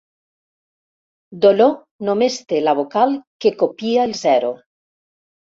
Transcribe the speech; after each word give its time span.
Dolor 1.43 1.75
només 2.09 2.39
té 2.53 2.63
la 2.63 2.75
vocal 2.81 3.13
que 3.47 3.55
copia 3.63 4.11
el 4.11 4.19
zero. 4.23 4.51